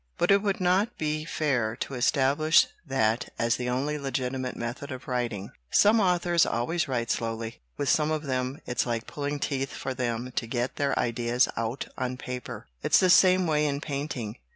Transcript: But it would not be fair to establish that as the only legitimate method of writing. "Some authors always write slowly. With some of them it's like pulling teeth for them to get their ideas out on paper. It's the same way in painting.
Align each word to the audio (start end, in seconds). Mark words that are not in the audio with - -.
But 0.17 0.31
it 0.31 0.41
would 0.41 0.59
not 0.59 0.97
be 0.97 1.25
fair 1.25 1.75
to 1.75 1.93
establish 1.93 2.65
that 2.87 3.31
as 3.37 3.57
the 3.57 3.69
only 3.69 3.99
legitimate 3.99 4.55
method 4.55 4.91
of 4.91 5.07
writing. 5.07 5.51
"Some 5.69 5.99
authors 5.99 6.43
always 6.43 6.87
write 6.87 7.11
slowly. 7.11 7.59
With 7.77 7.87
some 7.87 8.09
of 8.09 8.23
them 8.23 8.57
it's 8.65 8.87
like 8.87 9.05
pulling 9.05 9.37
teeth 9.39 9.71
for 9.73 9.93
them 9.93 10.31
to 10.37 10.47
get 10.47 10.77
their 10.77 10.97
ideas 10.97 11.47
out 11.55 11.87
on 11.99 12.17
paper. 12.17 12.65
It's 12.81 12.99
the 12.99 13.11
same 13.11 13.45
way 13.45 13.67
in 13.67 13.79
painting. 13.79 14.37